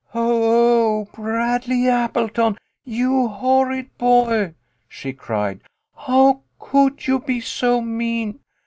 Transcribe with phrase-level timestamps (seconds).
[0.15, 1.05] "Oo ooh!
[1.13, 2.57] Bradley Appleton!
[2.83, 4.55] You horrid boy!
[4.71, 5.61] '* she cried."
[6.07, 8.39] How could you be so mean